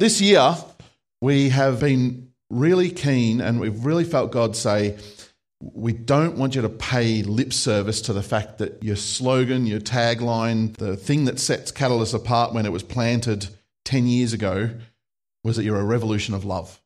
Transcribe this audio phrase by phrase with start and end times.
[0.00, 0.56] This year,
[1.20, 4.96] we have been really keen and we've really felt God say,
[5.60, 9.78] we don't want you to pay lip service to the fact that your slogan, your
[9.78, 13.48] tagline, the thing that sets Catalyst apart when it was planted
[13.84, 14.70] 10 years ago
[15.44, 16.80] was that you're a revolution of love.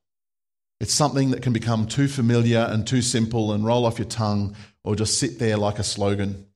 [0.81, 4.57] It's something that can become too familiar and too simple and roll off your tongue
[4.83, 6.47] or just sit there like a slogan.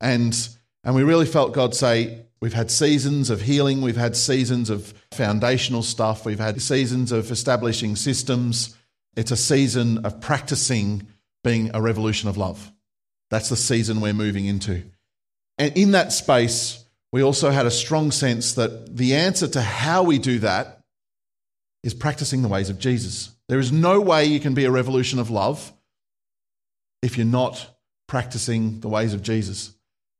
[0.00, 0.48] And,
[0.84, 4.92] and we really felt God say, We've had seasons of healing, we've had seasons of
[5.12, 8.76] foundational stuff, we've had seasons of establishing systems.
[9.16, 11.06] It's a season of practicing
[11.42, 12.70] being a revolution of love.
[13.30, 14.82] That's the season we're moving into.
[15.56, 20.02] And in that space, we also had a strong sense that the answer to how
[20.02, 20.82] we do that
[21.82, 23.34] is practicing the ways of Jesus.
[23.48, 25.72] There is no way you can be a revolution of love
[27.00, 27.74] if you're not
[28.06, 29.74] practicing the ways of Jesus.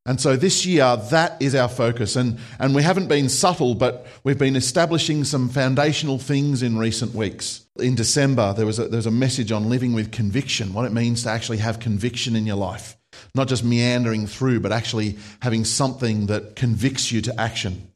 [0.07, 2.15] And so this year, that is our focus.
[2.15, 7.15] And, and we haven't been subtle, but we've been establishing some foundational things in recent
[7.15, 7.65] weeks.
[7.79, 10.93] In December, there was a, there was a message on living with conviction, what it
[10.93, 12.99] means to actually have conviction in your life.
[13.35, 17.91] Not just meandering through, but actually having something that convicts you to action.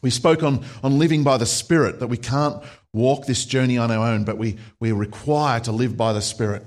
[0.00, 2.62] We spoke on, on living by the Spirit, that we can't
[2.94, 6.64] walk this journey on our own, but we, we require to live by the Spirit.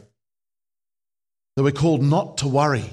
[1.56, 2.86] That we're called not to worry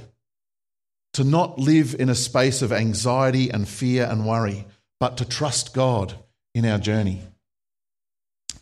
[1.14, 4.66] to not live in a space of anxiety and fear and worry,
[4.98, 6.14] but to trust God
[6.54, 7.22] in our journey.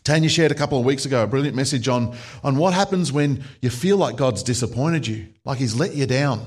[0.03, 3.43] Tanya shared a couple of weeks ago a brilliant message on, on what happens when
[3.61, 6.45] you feel like God's disappointed you, like He's let you down.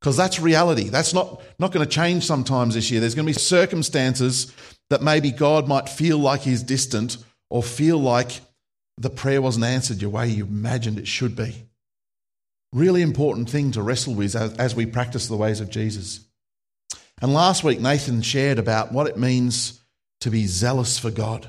[0.00, 0.88] Because that's reality.
[0.88, 3.00] That's not, not going to change sometimes this year.
[3.00, 4.50] There's going to be circumstances
[4.88, 7.18] that maybe God might feel like He's distant
[7.50, 8.40] or feel like
[8.96, 11.66] the prayer wasn't answered your way you imagined it should be.
[12.72, 16.20] Really important thing to wrestle with as, we practice the ways of Jesus.
[17.20, 19.80] And last week, Nathan shared about what it means
[20.20, 21.48] to be zealous for God,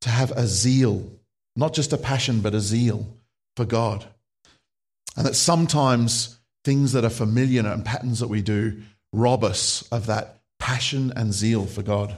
[0.00, 1.10] to have a zeal,
[1.54, 3.06] not just a passion, but a zeal
[3.56, 4.04] for God.
[5.16, 8.82] And that sometimes things that are familiar and patterns that we do
[9.12, 12.16] rob us of that passion and zeal for God.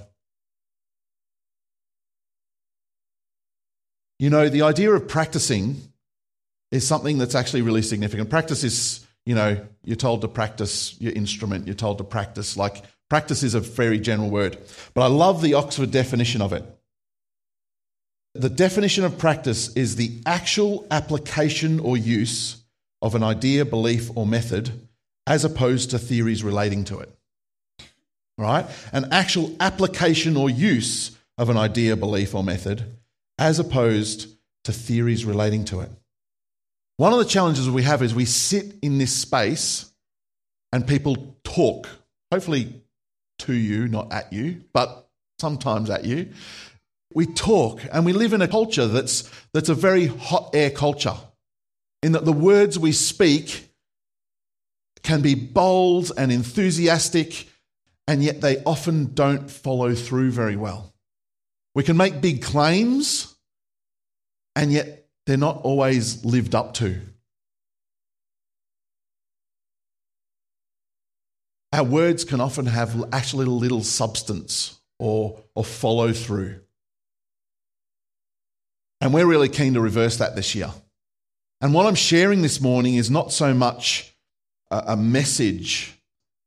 [4.18, 5.89] You know, the idea of practicing
[6.70, 8.31] is something that's actually really significant.
[8.31, 12.56] Practice is, you know, you're told to practice your instrument, you're told to practice.
[12.56, 14.58] Like, practice is a very general word.
[14.94, 16.64] But I love the Oxford definition of it.
[18.34, 22.62] The definition of practice is the actual application or use
[23.03, 24.88] of an idea, belief, or method
[25.26, 27.12] as opposed to theories relating to it.
[28.38, 28.66] Right?
[28.92, 32.84] An actual application or use of an idea, belief, or method
[33.38, 34.28] as opposed
[34.64, 35.91] to theories relating to it.
[37.00, 39.90] One of the challenges we have is we sit in this space
[40.70, 41.88] and people talk,
[42.30, 42.82] hopefully
[43.38, 46.28] to you, not at you, but sometimes at you.
[47.14, 51.16] We talk and we live in a culture that's, that's a very hot air culture,
[52.02, 53.72] in that the words we speak
[55.02, 57.48] can be bold and enthusiastic,
[58.08, 60.92] and yet they often don't follow through very well.
[61.74, 63.36] We can make big claims,
[64.54, 67.00] and yet they're not always lived up to.
[71.72, 76.60] Our words can often have actually little substance or, or follow through.
[79.00, 80.70] And we're really keen to reverse that this year.
[81.60, 84.14] And what I'm sharing this morning is not so much
[84.70, 85.94] a, a message,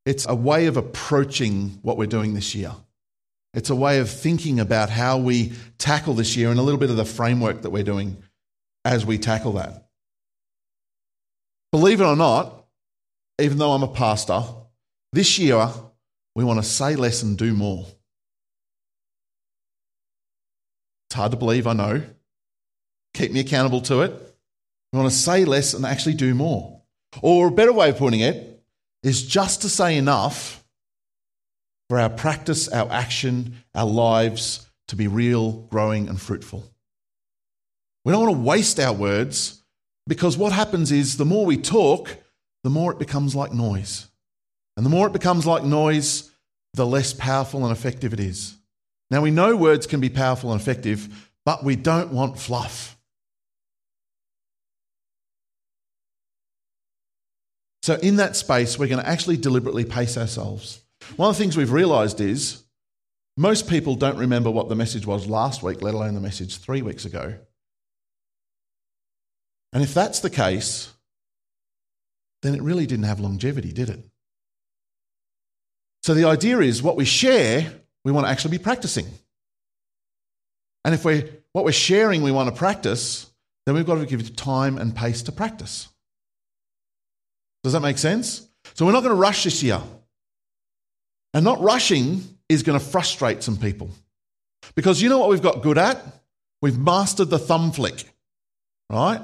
[0.05, 2.73] it's a way of approaching what we're doing this year.
[3.53, 6.89] It's a way of thinking about how we tackle this year and a little bit
[6.89, 8.17] of the framework that we're doing
[8.85, 9.87] as we tackle that.
[11.71, 12.65] Believe it or not,
[13.39, 14.43] even though I'm a pastor,
[15.11, 15.69] this year
[16.35, 17.85] we want to say less and do more.
[21.07, 22.03] It's hard to believe, I know.
[23.13, 24.11] Keep me accountable to it.
[24.91, 26.81] We want to say less and actually do more.
[27.21, 28.63] Or a better way of putting it
[29.03, 30.63] is just to say enough
[31.89, 36.72] for our practice, our action, our lives to be real, growing, and fruitful.
[38.05, 39.61] We don't want to waste our words
[40.07, 42.17] because what happens is the more we talk,
[42.63, 44.07] the more it becomes like noise.
[44.75, 46.31] And the more it becomes like noise,
[46.73, 48.57] the less powerful and effective it is.
[49.11, 52.97] Now, we know words can be powerful and effective, but we don't want fluff.
[57.83, 60.81] So, in that space, we're going to actually deliberately pace ourselves.
[61.17, 62.63] One of the things we've realized is
[63.37, 66.81] most people don't remember what the message was last week, let alone the message three
[66.81, 67.35] weeks ago.
[69.73, 70.93] And if that's the case,
[72.43, 73.99] then it really didn't have longevity, did it?
[76.03, 77.73] So the idea is what we share
[78.05, 79.07] we want to actually be practicing.
[80.85, 83.31] And if we're, what we're sharing we want to practice,
[83.65, 85.87] then we've got to give it time and pace to practice.
[87.63, 88.47] Does that make sense?
[88.73, 89.81] So we're not going to rush this year.
[91.33, 93.89] And not rushing is going to frustrate some people.
[94.75, 96.03] Because you know what we've got good at?
[96.61, 98.03] We've mastered the thumb flick,
[98.89, 99.21] right?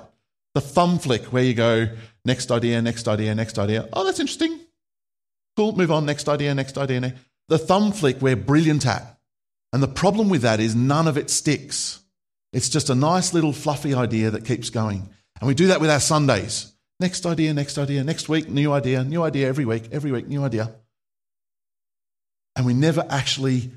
[0.55, 1.89] The thumb flick where you go,
[2.25, 3.87] next idea, next idea, next idea.
[3.93, 4.59] Oh, that's interesting.
[5.55, 7.15] Cool, move on, next idea, next idea.
[7.49, 9.19] The thumb flick we're brilliant at.
[9.71, 11.99] And the problem with that is none of it sticks.
[12.53, 15.09] It's just a nice little fluffy idea that keeps going.
[15.39, 16.73] And we do that with our Sundays.
[16.99, 20.43] Next idea, next idea, next week, new idea, new idea every week, every week, new
[20.43, 20.73] idea.
[22.55, 23.71] And we never actually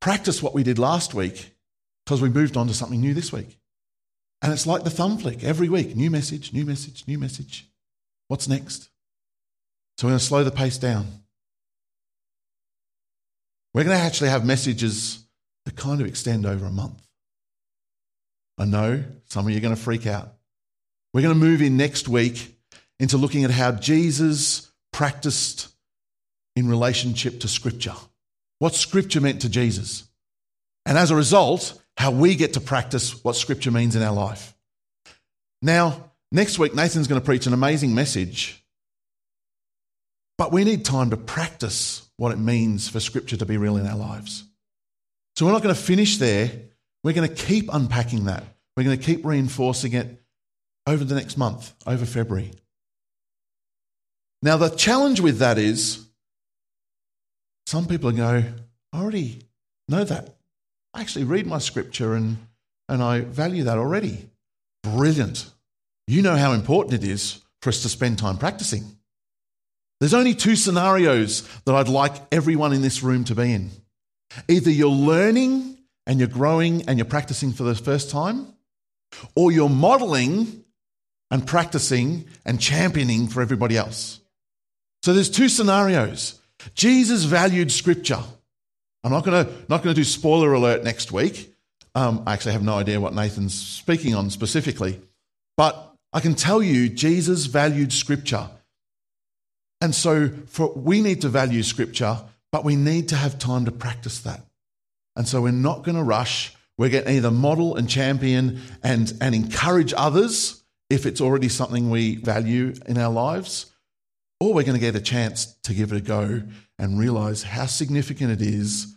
[0.00, 1.54] practice what we did last week
[2.04, 3.58] because we moved on to something new this week.
[4.40, 7.66] And it's like the thumb flick every week new message, new message, new message.
[8.28, 8.88] What's next?
[9.96, 11.06] So we're going to slow the pace down.
[13.74, 15.24] We're going to actually have messages
[15.64, 17.00] that kind of extend over a month.
[18.58, 20.32] I know some of you are going to freak out.
[21.12, 22.56] We're going to move in next week
[23.00, 25.68] into looking at how Jesus practiced
[26.56, 27.94] in relationship to Scripture.
[28.58, 30.08] What Scripture meant to Jesus.
[30.84, 34.54] And as a result, how we get to practice what Scripture means in our life.
[35.60, 38.64] Now, next week, Nathan's going to preach an amazing message,
[40.38, 43.84] but we need time to practice what it means for Scripture to be real in
[43.84, 44.44] our lives.
[45.34, 46.48] So we're not going to finish there.
[47.02, 48.44] We're going to keep unpacking that.
[48.76, 50.22] We're going to keep reinforcing it
[50.86, 52.52] over the next month, over February.
[54.40, 56.06] Now, the challenge with that is
[57.66, 58.44] some people go,
[58.92, 59.42] I already
[59.88, 60.37] know that.
[60.94, 62.38] I actually read my scripture and,
[62.88, 64.28] and I value that already.
[64.82, 65.50] Brilliant.
[66.06, 68.84] You know how important it is for us to spend time practicing.
[70.00, 73.70] There's only two scenarios that I'd like everyone in this room to be in.
[74.48, 75.76] Either you're learning
[76.06, 78.54] and you're growing and you're practicing for the first time,
[79.34, 80.64] or you're modeling
[81.30, 84.20] and practicing and championing for everybody else.
[85.02, 86.40] So there's two scenarios.
[86.74, 88.22] Jesus valued scripture.
[89.04, 91.54] I'm not going to not going to do spoiler alert next week.
[91.94, 95.00] Um, I actually have no idea what Nathan's speaking on specifically,
[95.56, 98.48] but I can tell you Jesus valued scripture.
[99.80, 102.18] And so for, we need to value scripture,
[102.50, 104.42] but we need to have time to practice that.
[105.16, 106.54] And so we're not going to rush.
[106.76, 111.90] We're going to either model and champion and, and encourage others if it's already something
[111.90, 113.66] we value in our lives,
[114.40, 116.42] or we're going to get a chance to give it a go
[116.78, 118.96] and realize how significant it is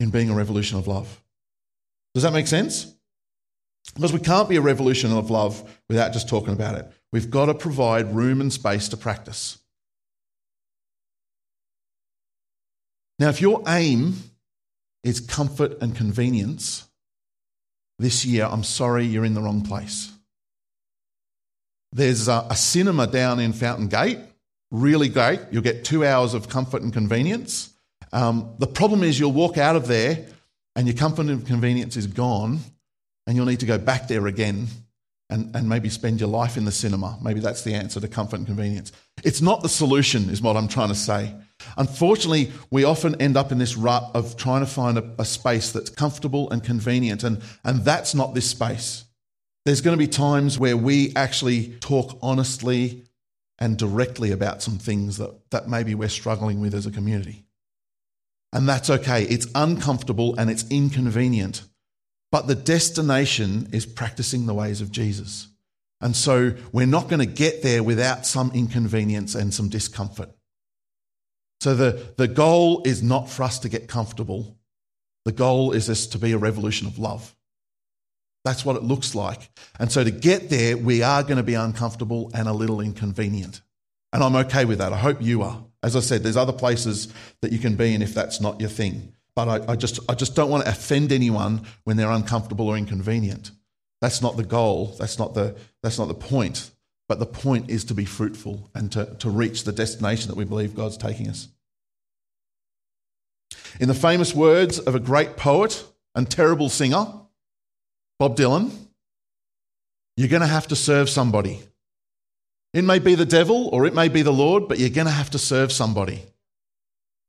[0.00, 1.22] in being a revolution of love.
[2.14, 2.94] Does that make sense?
[3.94, 6.90] Because we can't be a revolution of love without just talking about it.
[7.12, 9.58] We've got to provide room and space to practice.
[13.18, 14.16] Now, if your aim
[15.02, 16.86] is comfort and convenience,
[17.98, 20.12] this year, I'm sorry, you're in the wrong place.
[21.92, 24.18] There's a, a cinema down in Fountain Gate
[24.70, 25.40] really great.
[25.50, 27.70] You'll get two hours of comfort and convenience.
[28.12, 30.26] Um, the problem is you'll walk out of there
[30.74, 32.60] and your comfort and convenience is gone,
[33.26, 34.68] and you'll need to go back there again
[35.30, 37.18] and, and maybe spend your life in the cinema.
[37.22, 38.92] Maybe that's the answer to comfort and convenience.
[39.24, 41.34] It's not the solution, is what I'm trying to say.
[41.78, 45.72] Unfortunately, we often end up in this rut of trying to find a, a space
[45.72, 49.04] that's comfortable and convenient, and, and that's not this space.
[49.64, 53.05] There's going to be times where we actually talk honestly
[53.58, 57.44] and directly about some things that, that maybe we're struggling with as a community.
[58.52, 59.24] And that's okay.
[59.24, 61.62] It's uncomfortable and it's inconvenient.
[62.32, 65.48] But the destination is practicing the ways of Jesus.
[66.00, 70.30] And so we're not going to get there without some inconvenience and some discomfort.
[71.60, 74.56] So the, the goal is not for us to get comfortable.
[75.24, 77.35] The goal is this to be a revolution of love.
[78.46, 79.50] That's what it looks like.
[79.80, 83.60] And so to get there, we are going to be uncomfortable and a little inconvenient.
[84.12, 84.92] And I'm okay with that.
[84.92, 85.64] I hope you are.
[85.82, 88.68] As I said, there's other places that you can be in if that's not your
[88.68, 89.12] thing.
[89.34, 92.76] But I, I, just, I just don't want to offend anyone when they're uncomfortable or
[92.76, 93.50] inconvenient.
[94.00, 94.94] That's not the goal.
[94.96, 96.70] That's not the, that's not the point.
[97.08, 100.44] But the point is to be fruitful and to, to reach the destination that we
[100.44, 101.48] believe God's taking us.
[103.80, 105.84] In the famous words of a great poet
[106.14, 107.06] and terrible singer,
[108.18, 108.70] Bob Dylan,
[110.16, 111.60] you're going to have to serve somebody.
[112.72, 115.12] It may be the devil or it may be the Lord, but you're going to
[115.12, 116.22] have to serve somebody.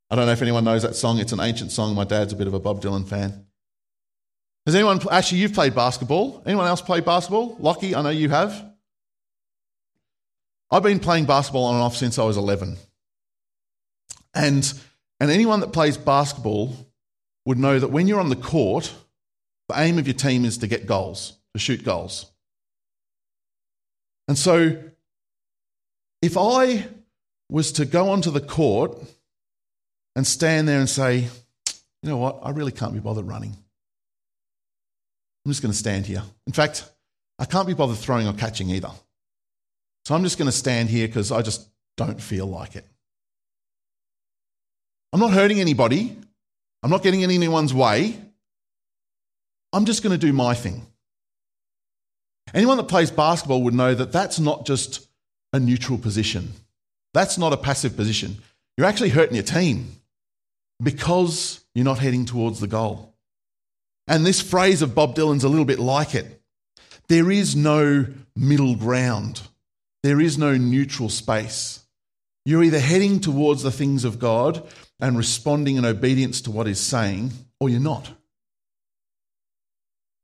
[0.10, 1.20] I don't know if anyone knows that song.
[1.20, 1.96] It's an ancient song.
[1.96, 3.46] My dad's a bit of a Bob Dylan fan.
[4.66, 6.44] Has anyone, actually, you've played basketball.
[6.46, 7.56] Anyone else play basketball?
[7.60, 8.66] Lockie, I know you have.
[10.70, 12.78] I've been playing basketball on and off since I was 11.
[14.34, 14.74] And,
[15.20, 16.76] and anyone that plays basketball
[17.46, 18.94] would know that when you're on the court,
[19.68, 22.32] the aim of your team is to get goals, to shoot goals.
[24.28, 24.78] And so,
[26.22, 26.86] if I
[27.50, 28.98] was to go onto the court
[30.16, 31.28] and stand there and say,
[32.02, 33.56] you know what, I really can't be bothered running.
[35.46, 36.24] I'm just going to stand here.
[36.46, 36.90] In fact,
[37.40, 38.92] I can't be bothered throwing or catching either.
[40.06, 42.86] So I'm just going to stand here because I just don't feel like it.
[45.14, 46.18] I'm not hurting anybody.
[46.84, 48.20] I'm not getting in anyone's way.
[49.74, 50.86] I'm just going to do my thing.
[52.54, 55.08] Anyone that plays basketball would know that that's not just
[55.54, 56.54] a neutral position.
[57.14, 58.38] That's not a passive position.
[58.78, 59.98] You're actually hurting your team
[60.82, 63.16] because you're not heading towards the goal.
[64.08, 66.42] And this phrase of Bob Dylan's a little bit like it.
[67.10, 68.06] There is no
[68.36, 69.42] middle ground.
[70.04, 71.86] There is no neutral space.
[72.46, 74.66] You're either heading towards the things of God
[75.00, 78.10] and responding in obedience to what He's saying, or you're not.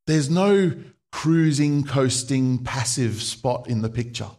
[0.07, 0.73] There's no
[1.11, 4.29] cruising, coasting, passive spot in the picture.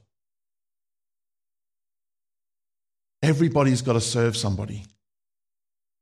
[3.23, 4.85] Everybody's got to serve somebody.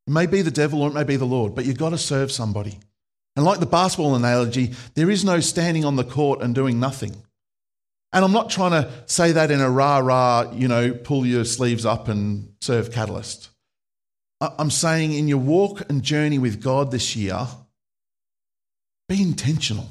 [0.07, 1.99] It may be the devil or it may be the Lord, but you've got to
[1.99, 2.81] serve somebody.
[3.37, 7.15] And like the basketball analogy, there is no standing on the court and doing nothing.
[8.13, 11.45] And I'm not trying to say that in a rah rah, you know, pull your
[11.45, 13.51] sleeves up and serve catalyst.
[14.41, 17.47] I'm saying in your walk and journey with God this year,
[19.13, 19.87] be intentional.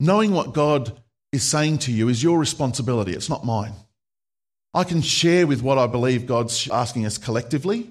[0.00, 0.98] Knowing what God
[1.30, 3.74] is saying to you is your responsibility, it's not mine.
[4.72, 7.90] I can share with what I believe God's asking us collectively.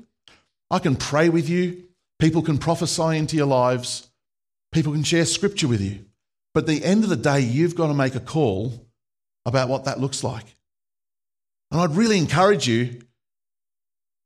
[0.71, 1.83] I can pray with you.
[2.17, 4.09] People can prophesy into your lives.
[4.71, 6.05] People can share scripture with you.
[6.55, 8.87] But at the end of the day, you've got to make a call
[9.45, 10.55] about what that looks like.
[11.69, 13.01] And I'd really encourage you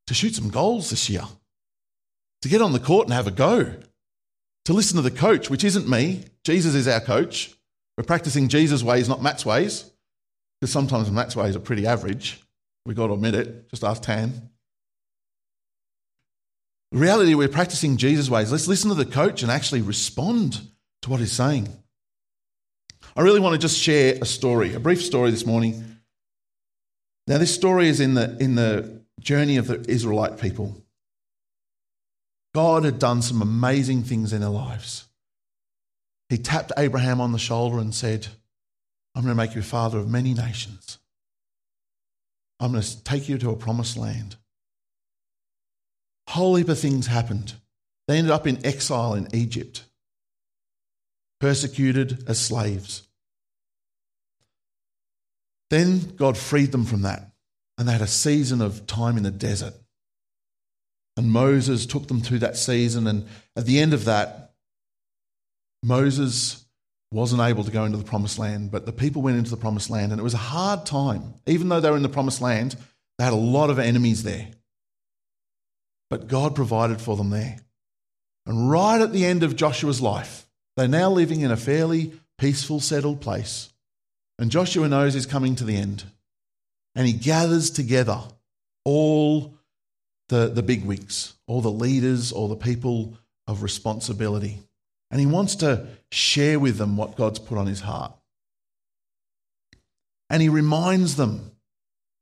[0.07, 1.23] to shoot some goals this year,
[2.45, 3.73] to get on the court and have a go,
[4.65, 6.25] to listen to the coach, which isn't me.
[6.43, 7.51] Jesus is our coach.
[7.97, 9.89] We're practicing Jesus' ways, not Matt's ways,
[10.61, 12.39] because sometimes Matt's ways are pretty average.
[12.85, 13.67] We've got to admit it.
[13.71, 14.51] Just ask Tan.
[16.91, 18.51] The reality, we're practicing Jesus' ways.
[18.51, 20.61] Let's listen to the coach and actually respond
[21.01, 21.67] to what he's saying.
[23.15, 25.97] I really want to just share a story, a brief story this morning.
[27.25, 30.79] Now, this story is in the, in the journey of the Israelite people.
[32.55, 35.09] God had done some amazing things in their lives.
[36.29, 38.27] He tapped Abraham on the shoulder and said,
[39.13, 40.97] I'm going to make you a father of many nations.
[42.61, 44.37] I'm going to take you to a promised land.
[46.29, 47.55] A whole heap of things happened.
[48.07, 49.83] They ended up in exile in Egypt,
[51.41, 53.05] persecuted as slaves.
[55.69, 57.31] Then God freed them from that,
[57.77, 59.73] and they had a season of time in the desert.
[61.17, 64.53] And Moses took them through that season, and at the end of that,
[65.81, 66.65] Moses
[67.11, 69.89] wasn't able to go into the promised land, but the people went into the promised
[69.89, 71.35] land, and it was a hard time.
[71.45, 72.75] Even though they were in the promised land,
[73.17, 74.49] they had a lot of enemies there.
[76.09, 77.57] But God provided for them there.
[78.45, 80.45] And right at the end of Joshua's life,
[80.75, 83.71] they're now living in a fairly peaceful, settled place.
[84.37, 86.03] And Joshua knows he's coming to the end.
[86.95, 88.19] And he gathers together
[88.83, 89.54] all
[90.29, 93.17] the, the bigwigs, all the leaders, all the people
[93.47, 94.59] of responsibility.
[95.11, 98.13] And he wants to share with them what God's put on his heart.
[100.29, 101.51] And he reminds them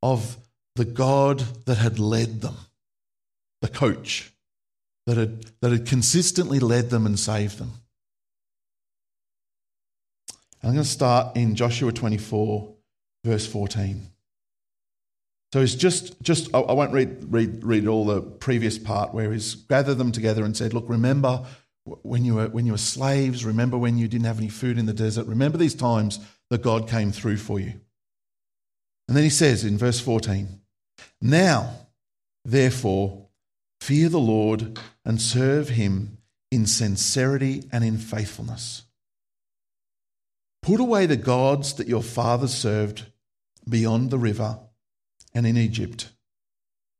[0.01, 0.37] of
[0.75, 2.55] the God that had led them,
[3.61, 4.33] the coach
[5.05, 7.71] that had, that had consistently led them and saved them.
[10.61, 12.73] I'm going to start in Joshua 24,
[13.25, 14.12] verse 14.
[15.53, 19.53] So he's just, just I won't read, read, read all the previous part where he's
[19.53, 21.45] gathered them together and said, Look, remember
[21.83, 24.87] when you, were, when you were slaves, remember when you didn't have any food in
[24.87, 26.19] the desert, remember these times
[26.49, 27.73] that God came through for you.
[29.07, 30.59] And then he says in verse 14,
[31.21, 31.71] Now,
[32.43, 33.27] therefore,
[33.79, 36.17] fear the Lord and serve him
[36.49, 38.85] in sincerity and in faithfulness.
[40.63, 43.05] Put away the gods that your fathers served
[43.69, 44.57] beyond the river
[45.33, 46.09] and in Egypt,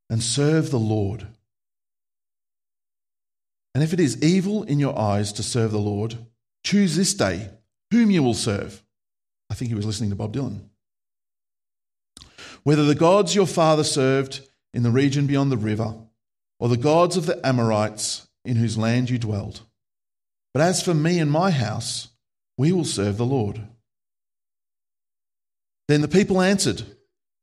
[0.10, 1.28] and serve the Lord.
[3.76, 6.18] And if it is evil in your eyes to serve the Lord,
[6.64, 7.50] choose this day
[7.92, 8.84] whom you will serve.
[9.50, 10.62] I think he was listening to Bob Dylan.
[12.64, 14.42] Whether the gods your father served
[14.74, 15.96] in the region beyond the river,
[16.60, 19.62] or the gods of the Amorites in whose land you dwelled.
[20.54, 22.10] But as for me and my house,
[22.58, 23.62] we will serve the Lord.
[25.88, 26.84] Then the people answered,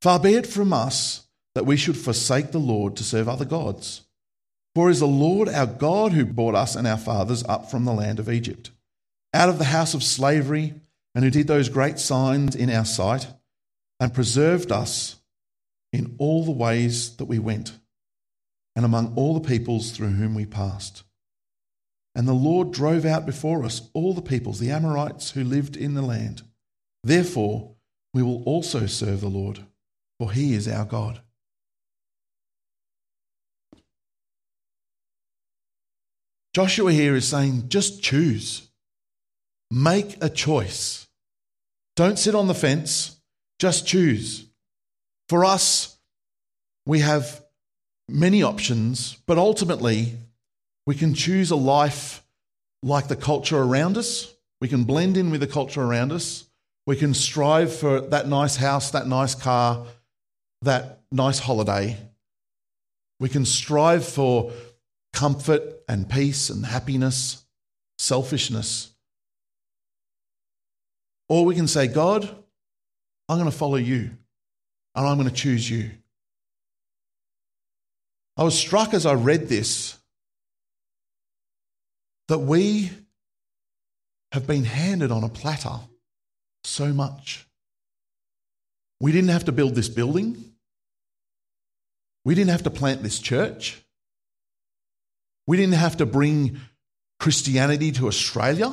[0.00, 4.02] Far be it from us that we should forsake the Lord to serve other gods.
[4.75, 7.85] For it is the Lord our God who brought us and our fathers up from
[7.85, 8.71] the land of Egypt,
[9.35, 10.75] out of the house of slavery,
[11.14, 13.26] and who did those great signs in our sight,
[13.99, 15.16] and preserved us
[15.92, 17.73] in all the ways that we went,
[18.76, 21.02] and among all the peoples through whom we passed.
[22.14, 25.95] And the Lord drove out before us all the peoples, the Amorites who lived in
[25.95, 26.42] the land.
[27.02, 27.75] Therefore,
[28.14, 29.64] we will also serve the Lord,
[30.20, 31.18] for he is our God.
[36.52, 38.68] Joshua here is saying, just choose.
[39.70, 41.08] Make a choice.
[41.96, 43.18] Don't sit on the fence,
[43.58, 44.44] just choose.
[45.30, 45.96] For us,
[46.84, 47.42] we have
[48.06, 50.18] many options, but ultimately,
[50.86, 52.22] we can choose a life
[52.82, 54.34] like the culture around us.
[54.60, 56.44] We can blend in with the culture around us.
[56.86, 59.86] We can strive for that nice house, that nice car,
[60.62, 61.97] that nice holiday.
[63.19, 64.52] We can strive for
[65.12, 67.45] comfort and peace and happiness,
[67.99, 68.93] selfishness.
[71.29, 72.25] Or we can say, God,
[73.29, 74.11] I'm going to follow you
[74.95, 75.90] and I'm going to choose you.
[78.37, 79.97] I was struck as I read this
[82.29, 82.90] that we
[84.33, 85.81] have been handed on a platter
[86.64, 87.47] so much.
[89.00, 90.50] We didn't have to build this building.
[92.30, 93.84] We didn't have to plant this church.
[95.49, 96.60] We didn't have to bring
[97.18, 98.72] Christianity to Australia.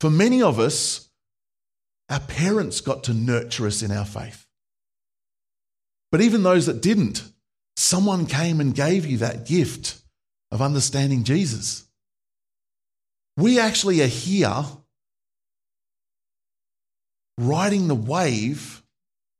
[0.00, 1.10] For many of us,
[2.08, 4.46] our parents got to nurture us in our faith.
[6.10, 7.30] But even those that didn't,
[7.76, 10.00] someone came and gave you that gift
[10.50, 11.84] of understanding Jesus.
[13.36, 14.64] We actually are here
[17.36, 18.82] riding the wave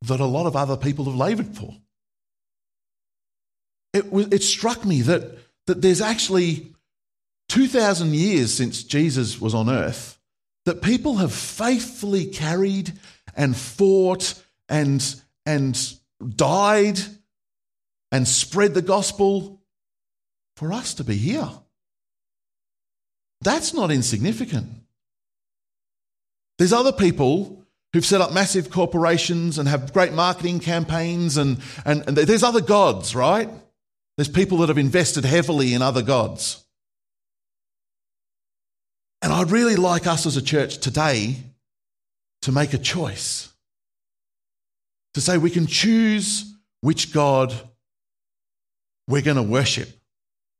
[0.02, 1.74] that a lot of other people have laboured for.
[3.94, 6.74] It, it struck me that that there's actually
[7.48, 10.18] 2,000 years since Jesus was on earth
[10.64, 12.92] that people have faithfully carried
[13.36, 15.94] and fought and, and
[16.36, 16.98] died
[18.10, 19.60] and spread the gospel
[20.56, 21.50] for us to be here.
[23.42, 24.68] That's not insignificant.
[26.56, 32.04] There's other people who've set up massive corporations and have great marketing campaigns, and, and,
[32.08, 33.50] and there's other gods, right?
[34.16, 36.64] There's people that have invested heavily in other gods.
[39.22, 41.36] And I'd really like us as a church today
[42.42, 43.50] to make a choice.
[45.14, 47.54] To say we can choose which God
[49.08, 49.88] we're going to worship.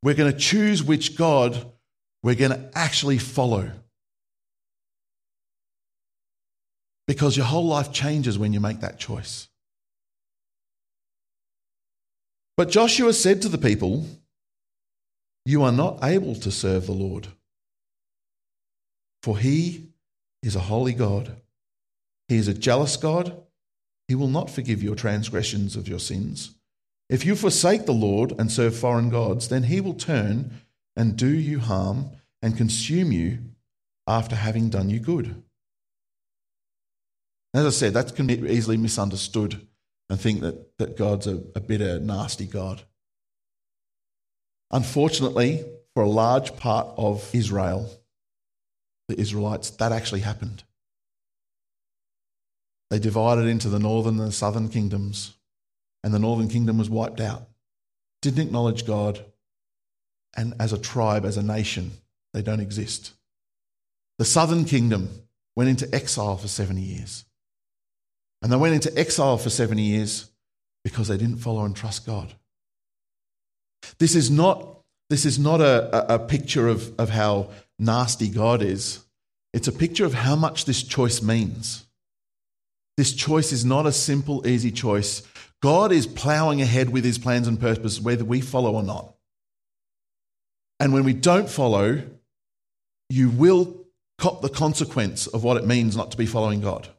[0.03, 1.65] We're going to choose which God
[2.23, 3.71] we're going to actually follow.
[7.07, 9.47] Because your whole life changes when you make that choice.
[12.57, 14.05] But Joshua said to the people,
[15.45, 17.27] You are not able to serve the Lord,
[19.21, 19.89] for he
[20.41, 21.35] is a holy God.
[22.29, 23.35] He is a jealous God.
[24.07, 26.55] He will not forgive your transgressions of your sins.
[27.09, 30.51] If you forsake the Lord and serve foreign gods, then he will turn
[30.95, 33.39] and do you harm and consume you
[34.07, 35.43] after having done you good.
[37.53, 39.67] As I said, that can be easily misunderstood
[40.09, 42.81] and think that, that God's a, a bitter, nasty God.
[44.71, 47.89] Unfortunately, for a large part of Israel,
[49.07, 50.63] the Israelites, that actually happened.
[52.89, 55.33] They divided into the northern and the southern kingdoms,
[56.03, 57.47] and the northern kingdom was wiped out.
[58.21, 59.23] Didn't acknowledge God,
[60.35, 61.91] and as a tribe, as a nation,
[62.33, 63.13] they don't exist.
[64.17, 65.09] The southern kingdom
[65.55, 67.25] went into exile for 70 years.
[68.45, 70.29] And they went into exile for 70 years
[70.83, 72.31] because they didn't follow and trust God.
[73.97, 79.03] This is not, this is not a, a, picture of, of how nasty God is.
[79.51, 81.87] It's a picture of how much this choice means.
[82.97, 85.23] This choice is not a simple, easy choice.
[85.59, 89.15] God is plowing ahead with his plans and purpose, whether we follow or not.
[90.79, 92.03] And when we don't follow,
[93.09, 93.87] you will
[94.19, 96.89] cop the consequence of what it means not to be following God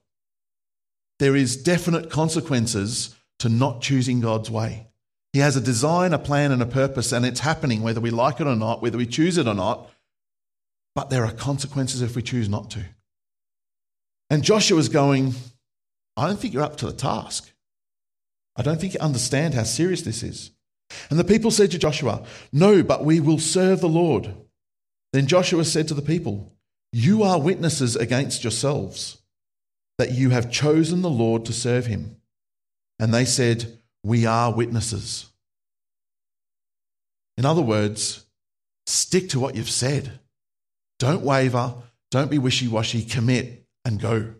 [1.19, 4.89] there is definite consequences to not choosing God's way.
[5.33, 8.41] He has a design, a plan, and a purpose, and it's happening whether we like
[8.41, 9.91] it or not, whether we choose it or not.
[10.95, 12.85] But there are consequences if we choose not to.
[14.31, 15.35] And Joshua's going,
[16.17, 17.53] I don't think you're up to the task.
[18.57, 20.53] I don't think you understand how serious this is.
[21.11, 24.35] And the people said to Joshua, No, but we will serve the Lord.
[25.13, 26.55] Then Joshua said to the people,
[26.93, 29.19] You are witnesses against yourselves
[29.99, 32.17] that you have chosen the Lord to serve him.
[32.99, 35.27] And they said, We are witnesses.
[37.37, 38.25] In other words,
[38.87, 40.21] stick to what you've said.
[40.99, 41.75] Don't waver,
[42.11, 44.35] don't be wishy washy, commit and go.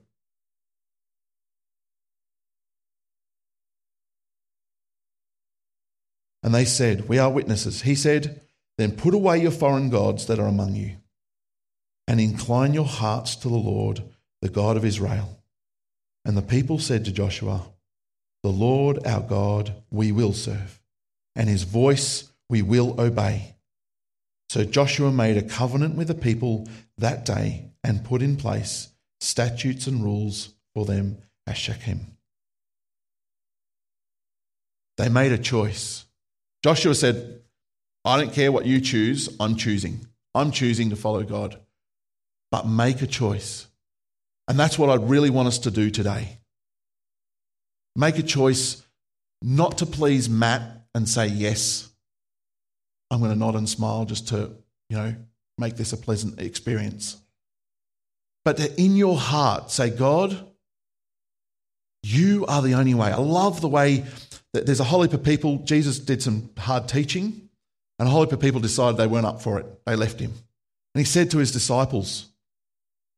[6.43, 7.83] And they said, We are witnesses.
[7.83, 8.41] He said,
[8.79, 10.97] Then put away your foreign gods that are among you,
[12.07, 14.05] and incline your hearts to the Lord,
[14.41, 15.36] the God of Israel.
[16.27, 17.63] And the people said to Joshua,
[18.43, 20.83] The Lord our God we will serve,
[21.37, 23.55] and his voice we will obey.
[24.49, 26.67] So Joshua made a covenant with the people
[26.99, 28.89] that day and put in place
[29.21, 32.19] statutes and rules for them at Shechem.
[34.97, 36.07] They made a choice.
[36.65, 37.41] Joshua said,
[38.05, 40.09] I don't care what you choose, I'm choosing.
[40.35, 41.57] I'm choosing to follow God.
[42.51, 43.69] But make a choice.
[44.49, 46.39] And that's what I really want us to do today.
[47.97, 48.83] Make a choice
[49.43, 50.63] not to please Matt
[50.95, 51.89] and say yes.
[53.11, 54.53] I'm going to nod and smile just to,
[54.89, 55.15] you know,
[55.59, 57.17] make this a pleasant experience.
[58.45, 60.47] But to in your heart say, God,
[62.03, 63.11] you are the only way.
[63.11, 64.05] I love the way
[64.53, 65.59] that there's a whole heap of people.
[65.59, 67.49] Jesus did some hard teaching,
[67.99, 69.67] and a whole heap of people decided they weren't up for it.
[69.85, 70.31] They left him.
[70.31, 72.27] And he said to his disciples,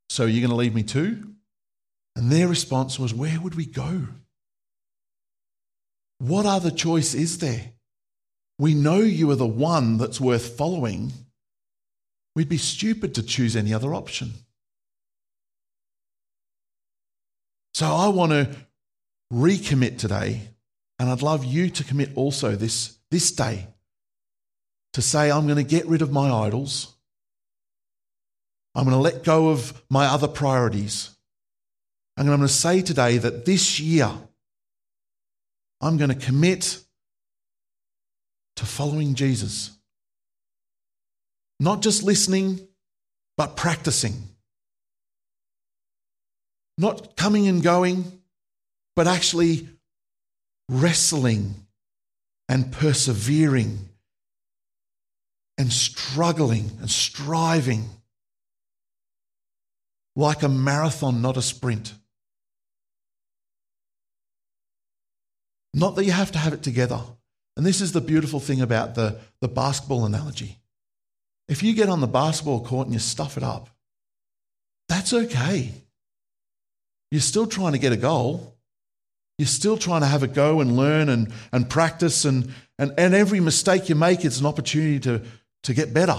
[0.09, 1.35] So you're going to leave me too?
[2.17, 4.09] And their response was, Where would we go?
[6.19, 7.73] What other choice is there?
[8.59, 11.13] We know you are the one that's worth following.
[12.35, 14.33] We'd be stupid to choose any other option.
[17.75, 18.49] So I want to
[19.33, 20.49] recommit today,
[20.99, 23.69] and I'd love you to commit also this, this day
[24.95, 26.97] to say, I'm going to get rid of my idols.
[28.79, 31.11] I'm going to let go of my other priorities.
[32.17, 34.09] And I'm going to say today that this year,
[35.81, 36.81] I'm going to commit
[38.55, 39.73] to following Jesus.
[41.59, 42.69] Not just listening,
[43.37, 44.15] but practicing.
[46.79, 48.05] Not coming and going,
[48.95, 49.69] but actually
[50.69, 51.67] wrestling
[52.49, 53.89] and persevering
[55.59, 57.89] and struggling and striving
[60.19, 61.95] like a marathon, not a sprint.
[65.73, 67.01] Not that you have to have it together.
[67.57, 70.59] And this is the beautiful thing about the, the basketball analogy.
[71.49, 73.69] If you get on the basketball court and you stuff it up,
[74.89, 75.73] that's okay.
[77.13, 78.57] You're still trying to get a goal.
[79.39, 82.25] You're still trying to have a go and learn and, and practice.
[82.25, 85.23] And, and, and every mistake you make is an opportunity to,
[85.63, 86.19] to get better.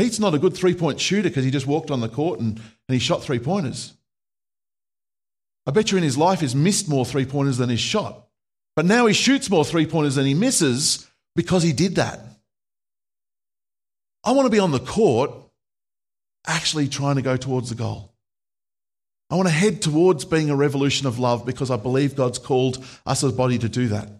[0.00, 2.56] Pete's not a good three point shooter because he just walked on the court and,
[2.56, 3.92] and he shot three pointers.
[5.66, 8.26] I bet you in his life he's missed more three pointers than he's shot.
[8.74, 12.18] But now he shoots more three pointers than he misses because he did that.
[14.24, 15.32] I want to be on the court
[16.46, 18.14] actually trying to go towards the goal.
[19.28, 22.78] I want to head towards being a revolution of love because I believe God's called
[23.04, 24.06] us as a body to do that.
[24.06, 24.18] And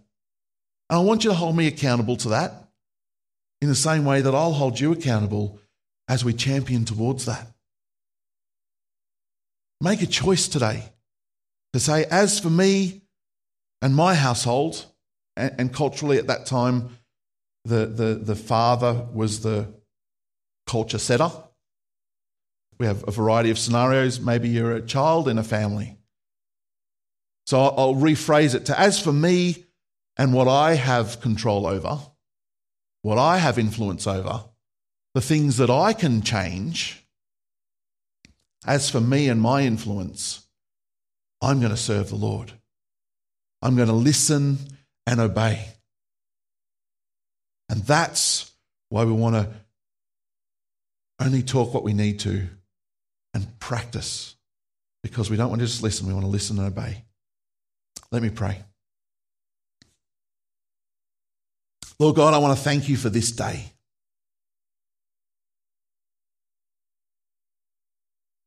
[0.90, 2.52] I want you to hold me accountable to that
[3.62, 5.58] in the same way that I'll hold you accountable
[6.10, 7.46] as we champion towards that.
[9.80, 10.82] Make a choice today
[11.72, 13.02] to say, as for me
[13.80, 14.84] and my household,
[15.36, 16.98] and, and culturally at that time,
[17.64, 19.72] the, the, the father was the
[20.66, 21.30] culture setter.
[22.80, 24.18] We have a variety of scenarios.
[24.18, 25.96] Maybe you're a child in a family.
[27.46, 29.64] So I'll, I'll rephrase it to as for me
[30.16, 32.00] and what I have control over,
[33.02, 34.49] what I have influence over,
[35.14, 37.04] the things that I can change,
[38.66, 40.46] as for me and my influence,
[41.42, 42.52] I'm going to serve the Lord.
[43.62, 44.58] I'm going to listen
[45.06, 45.66] and obey.
[47.68, 48.52] And that's
[48.88, 49.48] why we want to
[51.20, 52.48] only talk what we need to
[53.34, 54.34] and practice
[55.02, 57.04] because we don't want to just listen, we want to listen and obey.
[58.10, 58.62] Let me pray.
[61.98, 63.72] Lord God, I want to thank you for this day.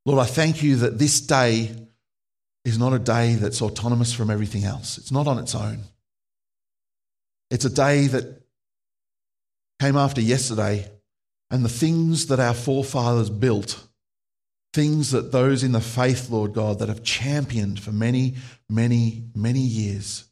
[0.06, 1.72] Lord, I thank you that this day
[2.66, 4.98] is not a day that's autonomous from everything else.
[4.98, 5.80] It's not on its own.
[7.50, 8.42] It's a day that
[9.80, 10.89] came after yesterday,
[11.52, 13.86] and the things that our forefathers built,
[14.74, 18.36] things that those in the faith, Lord God, that have championed for many,
[18.70, 20.26] many, many years.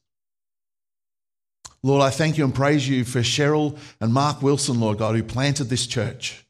[1.84, 5.24] Lord, I thank you and praise you for Cheryl and Mark Wilson, Lord God, who
[5.24, 6.46] planted this church.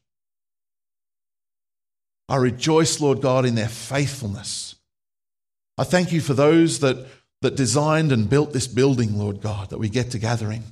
[2.28, 4.76] I rejoice, Lord God, in their faithfulness.
[5.76, 7.06] I thank you for those that,
[7.42, 10.62] that designed and built this building, Lord God, that we get to gather in.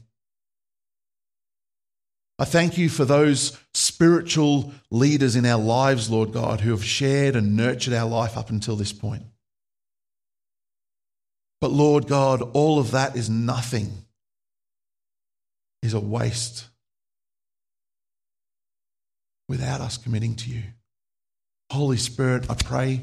[2.38, 7.36] I thank you for those spiritual leaders in our lives, Lord God, who have shared
[7.36, 9.24] and nurtured our life up until this point.
[11.60, 14.06] But Lord God, all of that is nothing,
[15.82, 16.68] is a waste
[19.46, 20.62] without us committing to you.
[21.70, 23.02] Holy Spirit, I pray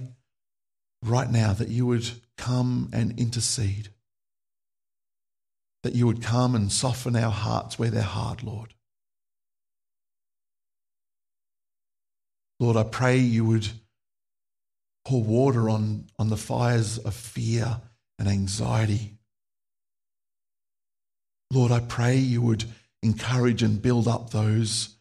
[1.03, 3.89] right now that you would come and intercede,
[5.83, 8.73] that you would come and soften our hearts where they're hard, Lord.
[12.59, 13.69] Lord, I pray you would
[15.05, 17.79] pour water on, on the fires of fear
[18.19, 19.13] and anxiety.
[21.51, 22.65] Lord, I pray you would
[23.01, 24.95] encourage and build up those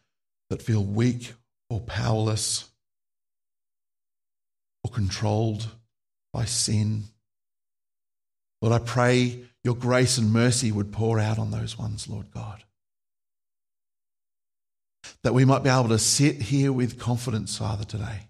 [0.49, 1.33] that feel weak
[1.69, 2.66] or powerless
[4.87, 5.67] or controlled
[6.33, 7.03] by sin.
[8.61, 12.63] Lord, I pray your grace and mercy would pour out on those ones, Lord God.
[15.23, 18.27] That we might be able to sit here with confidence, Father, today.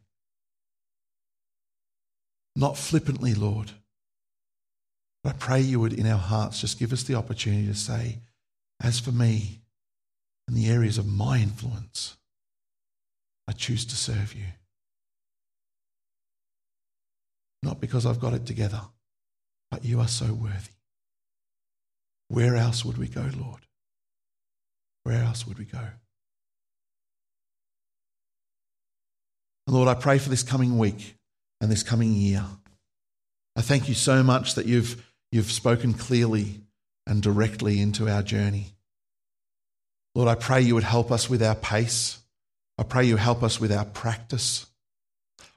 [2.56, 3.72] Not flippantly, Lord.
[5.24, 8.20] But I pray you would, in our hearts, just give us the opportunity to say,
[8.82, 9.62] as for me,
[10.48, 12.18] in the areas of my influence,
[13.48, 14.46] I choose to serve you.
[17.64, 18.82] Not because I've got it together,
[19.72, 20.72] but you are so worthy.
[22.30, 23.62] Where else would we go, Lord?
[25.04, 25.80] Where else would we go?
[29.66, 31.16] And Lord, I pray for this coming week
[31.62, 32.44] and this coming year.
[33.56, 36.62] I thank you so much that you've, you've spoken clearly
[37.06, 38.74] and directly into our journey.
[40.14, 42.20] Lord, I pray you would help us with our pace.
[42.78, 44.68] I pray you help us with our practice.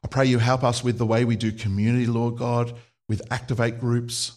[0.03, 2.75] I pray you help us with the way we do community, Lord God,
[3.09, 4.33] with activate groups.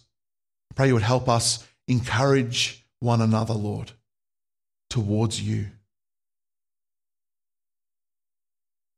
[0.70, 3.92] I pray you would help us encourage one another, Lord,
[4.90, 5.66] towards you.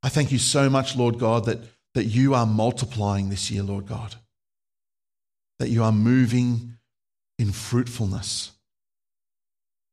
[0.03, 1.59] I thank you so much, Lord God, that,
[1.95, 4.15] that you are multiplying this year, Lord God,
[5.59, 6.77] that you are moving
[7.39, 8.53] in fruitfulness.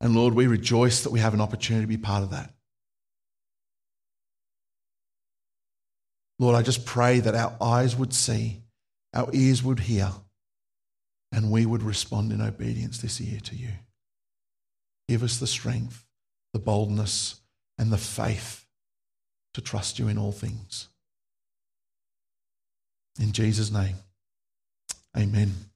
[0.01, 2.53] And Lord, we rejoice that we have an opportunity to be part of that.
[6.43, 8.63] Lord, I just pray that our eyes would see,
[9.13, 10.11] our ears would hear,
[11.31, 13.69] and we would respond in obedience this year to you.
[15.07, 16.03] Give us the strength,
[16.51, 17.39] the boldness,
[17.77, 18.65] and the faith
[19.53, 20.89] to trust you in all things.
[23.17, 23.95] In Jesus' name,
[25.17, 25.53] amen.